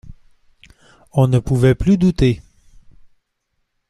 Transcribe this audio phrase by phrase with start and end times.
[1.13, 2.41] On ne pouvait plus douter.